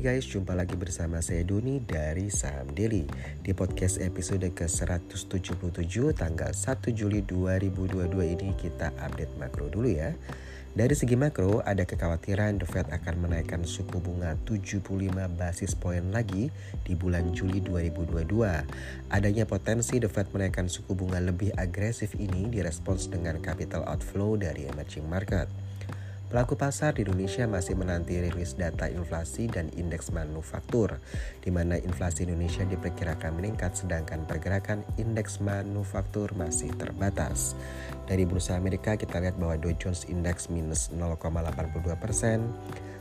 Hai 0.00 0.16
guys, 0.16 0.32
jumpa 0.32 0.56
lagi 0.56 0.80
bersama 0.80 1.20
saya 1.20 1.44
Doni 1.44 1.76
dari 1.76 2.32
Saham 2.32 2.72
Daily 2.72 3.04
Di 3.44 3.52
podcast 3.52 4.00
episode 4.00 4.48
ke-177 4.48 5.36
tanggal 6.16 6.56
1 6.56 6.88
Juli 6.96 7.20
2022 7.28 8.08
ini 8.08 8.56
kita 8.56 8.96
update 8.96 9.36
makro 9.36 9.68
dulu 9.68 9.92
ya 9.92 10.16
dari 10.72 10.94
segi 10.96 11.18
makro, 11.20 11.60
ada 11.66 11.84
kekhawatiran 11.84 12.62
The 12.62 12.66
Fed 12.70 12.88
akan 12.88 13.28
menaikkan 13.28 13.66
suku 13.66 13.98
bunga 14.00 14.38
75 14.48 15.10
basis 15.36 15.74
poin 15.76 16.14
lagi 16.14 16.48
di 16.86 16.94
bulan 16.94 17.34
Juli 17.34 17.58
2022. 17.58 18.24
Adanya 19.10 19.44
potensi 19.50 19.98
The 19.98 20.06
Fed 20.06 20.30
menaikkan 20.30 20.70
suku 20.70 20.94
bunga 20.94 21.18
lebih 21.18 21.52
agresif 21.58 22.14
ini 22.16 22.46
direspons 22.48 23.10
dengan 23.10 23.42
capital 23.42 23.82
outflow 23.82 24.38
dari 24.38 24.70
emerging 24.70 25.10
market. 25.10 25.50
Pelaku 26.30 26.54
pasar 26.54 26.94
di 26.94 27.02
Indonesia 27.02 27.42
masih 27.50 27.74
menanti 27.74 28.14
rilis 28.14 28.54
data 28.54 28.86
inflasi 28.86 29.50
dan 29.50 29.66
indeks 29.74 30.14
manufaktur, 30.14 31.02
di 31.42 31.50
mana 31.50 31.74
inflasi 31.74 32.22
Indonesia 32.22 32.62
diperkirakan 32.62 33.34
meningkat 33.34 33.74
sedangkan 33.74 34.30
pergerakan 34.30 34.86
indeks 34.94 35.42
manufaktur 35.42 36.30
masih 36.38 36.70
terbatas. 36.78 37.58
Dari 38.06 38.22
bursa 38.30 38.54
Amerika 38.54 38.94
kita 38.94 39.18
lihat 39.18 39.42
bahwa 39.42 39.58
Dow 39.58 39.74
Jones 39.74 40.06
Index 40.06 40.46
minus 40.54 40.94
0,82 40.94 41.98
persen, 41.98 42.46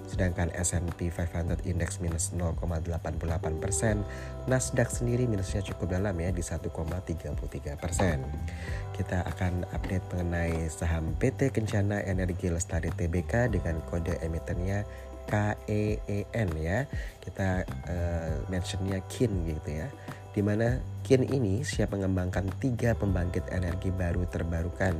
sedangkan 0.09 0.49
S&P 0.57 1.13
500 1.13 1.69
Index 1.69 2.01
minus 2.01 2.33
0,88 2.33 3.61
persen, 3.61 4.01
Nasdaq 4.49 4.89
sendiri 4.89 5.29
minusnya 5.29 5.61
cukup 5.61 5.93
dalam 5.93 6.17
ya 6.17 6.33
di 6.33 6.41
1,33 6.41 7.77
persen. 7.77 8.25
Kita 8.97 9.21
akan 9.29 9.69
update 9.69 10.05
mengenai 10.11 10.65
saham 10.73 11.13
PT 11.21 11.53
Kencana 11.53 12.01
Energi 12.01 12.49
Lestari 12.49 12.89
TBK 12.89 13.53
dengan 13.53 13.77
kode 13.85 14.17
emitennya 14.25 14.83
KEEN 15.29 16.49
ya. 16.57 16.89
Kita 17.21 17.61
uh, 17.85 18.33
mentionnya 18.49 18.97
KIN 19.05 19.45
gitu 19.45 19.85
ya 19.85 19.87
di 20.29 20.41
mana 20.45 20.77
KIN 21.01 21.25
ini 21.25 21.65
siap 21.65 21.97
mengembangkan 21.97 22.45
tiga 22.61 22.93
pembangkit 22.93 23.49
energi 23.49 23.89
baru 23.89 24.29
terbarukan, 24.29 24.93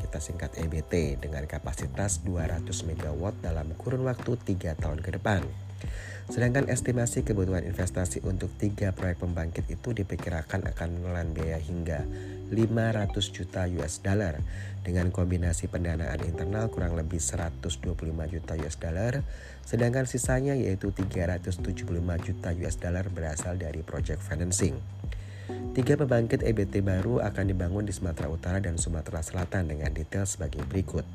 kita 0.00 0.18
singkat 0.18 0.56
EBT, 0.56 1.20
dengan 1.20 1.44
kapasitas 1.44 2.24
200 2.24 2.64
MW 2.64 3.22
dalam 3.44 3.76
kurun 3.76 4.08
waktu 4.08 4.40
3 4.40 4.80
tahun 4.80 5.04
ke 5.04 5.20
depan. 5.20 5.44
Sedangkan 6.30 6.70
estimasi 6.70 7.26
kebutuhan 7.26 7.66
investasi 7.66 8.22
untuk 8.22 8.54
tiga 8.56 8.94
proyek 8.94 9.20
pembangkit 9.20 9.66
itu 9.66 9.90
diperkirakan 9.90 10.70
akan 10.70 10.88
menelan 11.02 11.34
biaya 11.34 11.58
hingga 11.58 12.06
500 12.50 13.14
juta 13.30 13.64
US 13.78 14.02
dollar 14.02 14.42
dengan 14.82 15.14
kombinasi 15.14 15.70
pendanaan 15.70 16.18
internal 16.26 16.66
kurang 16.68 16.98
lebih 16.98 17.22
125 17.22 17.78
juta 18.26 18.52
US 18.58 18.76
dollar 18.76 19.22
sedangkan 19.62 20.04
sisanya 20.10 20.58
yaitu 20.58 20.90
375 20.90 21.62
juta 22.26 22.48
US 22.50 22.76
dollar 22.76 23.06
berasal 23.06 23.54
dari 23.54 23.86
project 23.86 24.18
financing. 24.18 24.74
Tiga 25.70 25.94
pembangkit 25.94 26.42
EBT 26.42 26.82
baru 26.82 27.22
akan 27.22 27.44
dibangun 27.46 27.86
di 27.86 27.94
Sumatera 27.94 28.26
Utara 28.26 28.58
dan 28.58 28.74
Sumatera 28.74 29.22
Selatan 29.22 29.70
dengan 29.70 29.94
detail 29.94 30.26
sebagai 30.26 30.66
berikut. 30.66 31.06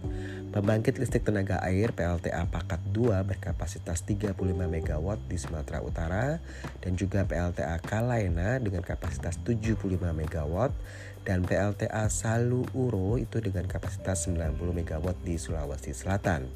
Pembangkit 0.56 0.96
listrik 0.96 1.28
tenaga 1.28 1.60
air 1.60 1.92
PLTA 1.92 2.48
Pakat 2.48 2.80
2 2.96 3.20
berkapasitas 3.28 4.08
35 4.08 4.32
MW 4.56 5.08
di 5.28 5.36
Sumatera 5.36 5.84
Utara 5.84 6.40
dan 6.80 6.96
juga 6.96 7.28
PLTA 7.28 7.84
Kalaina 7.84 8.56
dengan 8.64 8.80
kapasitas 8.80 9.36
75 9.44 10.00
MW 10.00 10.56
dan 11.28 11.44
PLTA 11.44 12.08
Salu 12.08 12.64
Uro 12.72 13.20
itu 13.20 13.44
dengan 13.44 13.68
kapasitas 13.68 14.24
90 14.32 14.56
MW 14.56 15.06
di 15.26 15.36
Sulawesi 15.36 15.92
Selatan. 15.92 16.48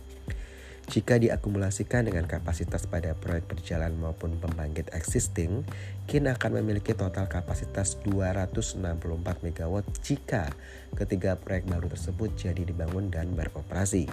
Jika 0.89 1.21
diakumulasikan 1.21 2.09
dengan 2.09 2.25
kapasitas 2.25 2.89
pada 2.89 3.13
proyek 3.13 3.45
berjalan 3.45 3.93
maupun 3.93 4.41
pembangkit 4.41 4.89
existing, 4.97 5.61
KIN 6.09 6.25
akan 6.25 6.57
memiliki 6.57 6.97
total 6.97 7.29
kapasitas 7.29 8.01
264 8.01 8.81
MW 9.21 9.85
jika 10.01 10.49
ketiga 10.97 11.37
proyek 11.37 11.69
baru 11.69 11.93
tersebut 11.93 12.33
jadi 12.33 12.65
dibangun 12.65 13.13
dan 13.13 13.37
beroperasi. 13.37 14.09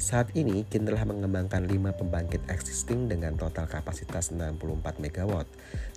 Saat 0.00 0.32
ini, 0.32 0.64
KIN 0.64 0.88
telah 0.88 1.04
mengembangkan 1.04 1.68
5 1.68 1.92
pembangkit 1.92 2.48
existing 2.48 3.12
dengan 3.12 3.36
total 3.36 3.68
kapasitas 3.68 4.32
64 4.32 4.96
MW. 4.96 5.44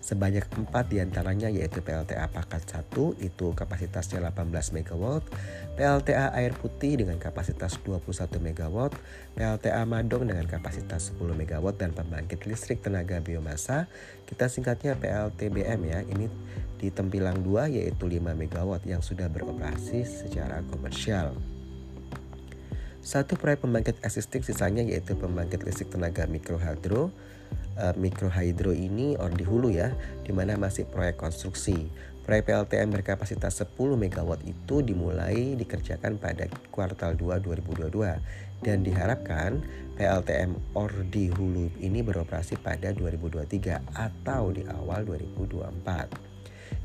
Sebanyak 0.03 0.43
4 0.51 0.91
di 0.91 0.99
antaranya 0.99 1.47
yaitu 1.47 1.79
PLTA 1.79 2.27
Pakat 2.27 2.67
1 2.67 2.91
itu 3.23 3.55
kapasitasnya 3.55 4.19
18 4.27 4.75
MW, 4.75 5.23
PLTA 5.79 6.35
Air 6.35 6.51
Putih 6.51 6.99
dengan 6.99 7.15
kapasitas 7.15 7.79
21 7.79 8.43
MW, 8.43 8.91
PLTA 9.39 9.87
Madong 9.87 10.27
dengan 10.27 10.51
kapasitas 10.51 11.15
10 11.15 11.23
MW, 11.39 11.63
dan 11.71 11.95
pembangkit 11.95 12.43
listrik 12.43 12.83
tenaga 12.83 13.23
biomasa, 13.23 13.87
kita 14.27 14.51
singkatnya 14.51 14.99
PLTBM 14.99 15.79
ya, 15.87 16.03
ini 16.11 16.27
di 16.75 16.91
Tempilang 16.91 17.39
2 17.39 17.79
yaitu 17.79 18.03
5 18.03 18.35
MW 18.35 18.83
yang 18.83 18.99
sudah 18.99 19.31
beroperasi 19.31 20.03
secara 20.03 20.59
komersial. 20.67 21.52
Satu 23.03 23.35
proyek 23.35 23.67
pembangkit 23.67 23.99
existing 23.99 24.47
sisanya 24.47 24.79
yaitu 24.79 25.19
pembangkit 25.19 25.67
listrik 25.67 25.91
tenaga 25.91 26.23
mikrohidro. 26.23 27.11
Uh, 27.75 27.91
mikrohidro 27.99 28.71
ini 28.71 29.19
or 29.19 29.27
di 29.27 29.43
hulu 29.43 29.67
ya, 29.75 29.91
di 30.23 30.31
mana 30.31 30.55
masih 30.55 30.87
proyek 30.87 31.19
konstruksi. 31.19 31.91
Proyek 32.23 32.47
PLTM 32.47 32.95
berkapasitas 32.95 33.59
10 33.59 33.75
MW 33.75 34.29
itu 34.47 34.75
dimulai 34.79 35.59
dikerjakan 35.59 36.15
pada 36.15 36.47
kuartal 36.71 37.19
2 37.19 37.43
2022 37.43 38.63
dan 38.63 38.77
diharapkan 38.87 39.59
PLTM 39.99 40.55
or 40.71 40.87
di 41.11 41.27
hulu 41.27 41.67
ini 41.83 41.99
beroperasi 41.99 42.55
pada 42.63 42.95
2023 42.95 43.83
atau 43.99 44.55
di 44.55 44.63
awal 44.63 45.03
2024. 45.03 46.32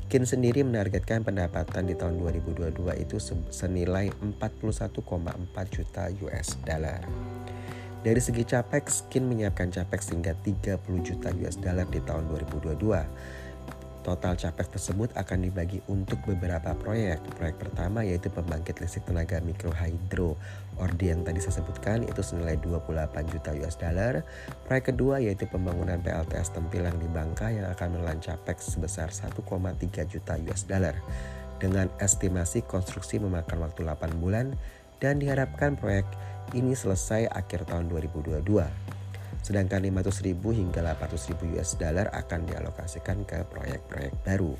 Kin 0.09 0.25
sendiri 0.25 0.65
menargetkan 0.65 1.21
pendapatan 1.21 1.85
di 1.85 1.93
tahun 1.93 2.17
2022 2.17 2.81
itu 2.97 3.21
senilai 3.53 4.09
41,4 4.41 5.05
juta 5.69 6.03
US 6.25 6.57
dollar. 6.65 7.05
Dari 8.01 8.17
segi 8.17 8.41
capex, 8.41 9.05
Kin 9.13 9.29
menyiapkan 9.29 9.69
capex 9.69 10.09
hingga 10.09 10.33
30 10.33 10.81
juta 11.05 11.29
US 11.29 11.61
dollar 11.61 11.85
di 11.85 12.01
tahun 12.01 12.25
2022 12.25 13.48
Total 13.99 14.31
capex 14.39 14.71
tersebut 14.71 15.11
akan 15.19 15.43
dibagi 15.43 15.83
untuk 15.91 16.23
beberapa 16.23 16.71
proyek. 16.71 17.19
Proyek 17.35 17.59
pertama 17.59 17.99
yaitu 18.01 18.31
pembangkit 18.31 18.79
listrik 18.79 19.03
tenaga 19.03 19.43
mikrohidro. 19.43 20.39
Ordi 20.79 21.11
yang 21.11 21.27
tadi 21.27 21.43
saya 21.43 21.59
sebutkan 21.59 22.07
itu 22.07 22.23
senilai 22.23 22.55
28 22.63 23.27
juta 23.27 23.51
US 23.59 23.75
dollar. 23.75 24.23
Proyek 24.71 24.95
kedua 24.95 25.19
yaitu 25.19 25.43
pembangunan 25.51 25.99
PLTS 25.99 26.55
Tempilang 26.55 26.95
di 26.95 27.11
Bangka 27.11 27.51
yang 27.51 27.67
akan 27.67 27.99
menelan 27.99 28.23
capex 28.23 28.71
sebesar 28.79 29.11
1,3 29.11 29.35
juta 30.07 30.33
US 30.47 30.63
dollar. 30.63 30.95
Dengan 31.59 31.91
estimasi 31.99 32.63
konstruksi 32.63 33.19
memakan 33.19 33.67
waktu 33.67 33.83
8 33.83 34.23
bulan 34.23 34.55
dan 35.03 35.19
diharapkan 35.19 35.75
proyek 35.75 36.07
ini 36.55 36.71
selesai 36.71 37.27
akhir 37.35 37.67
tahun 37.67 37.91
2022. 37.91 38.98
Sedangkan 39.41 39.81
500 39.81 40.25
ribu 40.27 40.51
hingga 40.51 40.83
800 40.83 41.29
ribu 41.33 41.43
US 41.57 41.79
dollar 41.79 42.11
akan 42.13 42.45
dialokasikan 42.45 43.23
ke 43.25 43.45
proyek-proyek 43.49 44.13
baru. 44.23 44.53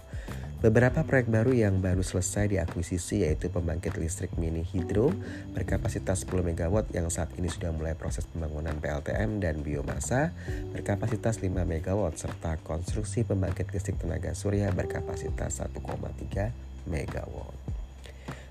Beberapa 0.59 1.07
proyek 1.07 1.31
baru 1.31 1.55
yang 1.55 1.79
baru 1.79 2.03
selesai 2.03 2.51
diakuisisi 2.51 3.23
yaitu 3.23 3.47
pembangkit 3.47 3.95
listrik 3.95 4.35
mini 4.35 4.59
hidro 4.59 5.15
berkapasitas 5.55 6.27
10 6.27 6.51
MW 6.51 6.83
yang 6.91 7.07
saat 7.07 7.31
ini 7.39 7.47
sudah 7.47 7.71
mulai 7.71 7.95
proses 7.95 8.27
pembangunan 8.27 8.75
PLTM 8.75 9.39
dan 9.39 9.63
biomasa 9.63 10.35
berkapasitas 10.75 11.39
5 11.39 11.47
MW 11.47 11.99
serta 12.11 12.59
konstruksi 12.59 13.23
pembangkit 13.23 13.71
listrik 13.71 14.03
tenaga 14.03 14.35
surya 14.35 14.67
berkapasitas 14.75 15.63
1,3 15.63 16.51
MW. 16.91 17.35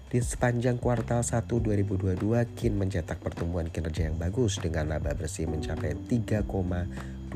Di 0.09 0.25
sepanjang 0.25 0.81
kuartal 0.81 1.21
1 1.21 1.45
2022, 1.45 2.17
KIN 2.57 2.81
mencetak 2.81 3.21
pertumbuhan 3.21 3.69
kinerja 3.69 4.09
yang 4.09 4.17
bagus 4.17 4.57
dengan 4.57 4.89
laba 4.89 5.13
bersih 5.13 5.45
mencapai 5.45 6.01
3,24 6.09 7.29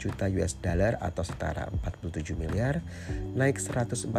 juta 0.00 0.24
US 0.32 0.56
dollar 0.56 0.96
atau 0.96 1.20
setara 1.20 1.68
47 1.68 2.40
miliar, 2.40 2.80
naik 3.36 3.60
145% 3.60 4.16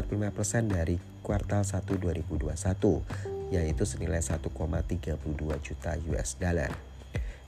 dari 0.69 1.01
kuartal 1.25 1.65
1 1.65 1.81
2021, 1.81 3.50
yaitu 3.50 3.83
senilai 3.89 4.21
1,32 4.21 5.17
juta 5.65 5.97
US 6.13 6.38
dollar. 6.38 6.90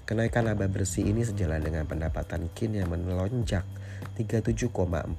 Kenaikan 0.03 0.51
laba 0.51 0.67
bersih 0.67 1.07
ini 1.07 1.23
sejalan 1.23 1.63
dengan 1.63 1.87
pendapatan 1.87 2.51
KIN 2.51 2.75
yang 2.75 2.91
melonjak 2.91 3.63
37,41 4.19 5.15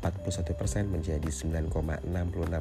persen 0.53 0.93
menjadi 0.93 1.25
9,66 1.25 2.05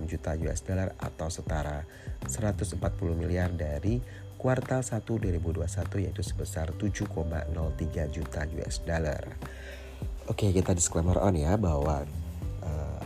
juta 0.07 0.31
US 0.47 0.63
dollar 0.63 0.95
atau 1.03 1.27
setara 1.27 1.83
140 2.23 2.79
miliar 3.19 3.51
dari 3.51 3.99
kuartal 4.39 4.87
1 4.87 5.03
2021 5.03 5.67
yaitu 5.99 6.23
sebesar 6.23 6.71
7,03 6.79 7.11
juta 8.07 8.47
US 8.55 8.75
dollar. 8.87 9.23
Oke, 10.31 10.55
kita 10.55 10.71
disclaimer 10.71 11.19
on 11.19 11.35
ya 11.35 11.59
bahwa 11.59 12.07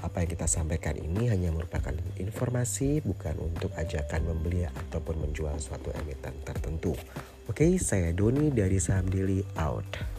apa 0.07 0.23
yang 0.23 0.31
kita 0.31 0.47
sampaikan 0.47 0.95
ini 0.95 1.27
hanya 1.27 1.51
merupakan 1.51 1.91
informasi 2.15 3.03
bukan 3.03 3.35
untuk 3.43 3.75
ajakan 3.75 4.23
membeli 4.23 4.63
ataupun 4.63 5.19
menjual 5.27 5.59
suatu 5.59 5.91
emiten 5.91 6.31
tertentu. 6.47 6.95
Oke, 7.51 7.75
saya 7.75 8.15
Doni 8.15 8.47
dari 8.55 8.79
Saham 8.79 9.11
Daily 9.11 9.43
out. 9.59 10.16